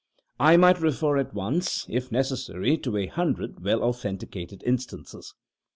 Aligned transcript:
I 0.39 0.57
might 0.57 0.81
refer 0.81 1.17
at 1.19 1.35
once, 1.35 1.85
if 1.87 2.11
necessary 2.11 2.75
to 2.79 2.97
a 2.97 3.05
hundred 3.05 3.63
well 3.63 3.83
authenticated 3.83 4.63
instances. 4.65 5.35